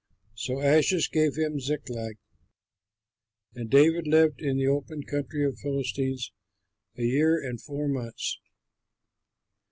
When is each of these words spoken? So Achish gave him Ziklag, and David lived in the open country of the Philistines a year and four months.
So 0.33 0.59
Achish 0.61 1.11
gave 1.11 1.35
him 1.35 1.59
Ziklag, 1.59 2.17
and 3.53 3.69
David 3.69 4.07
lived 4.07 4.41
in 4.41 4.57
the 4.57 4.65
open 4.65 5.03
country 5.03 5.45
of 5.45 5.57
the 5.57 5.61
Philistines 5.61 6.31
a 6.97 7.03
year 7.03 7.39
and 7.39 7.61
four 7.61 7.87
months. 7.87 8.39